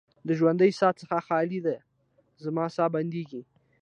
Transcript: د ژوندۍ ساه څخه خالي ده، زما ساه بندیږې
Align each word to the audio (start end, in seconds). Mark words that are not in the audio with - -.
د 0.27 0.29
ژوندۍ 0.39 0.71
ساه 0.79 0.93
څخه 0.99 1.17
خالي 1.27 1.59
ده، 1.65 1.75
زما 2.43 2.65
ساه 2.75 2.89
بندیږې 2.95 3.41